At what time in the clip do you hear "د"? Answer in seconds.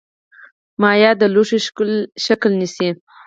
1.21-1.23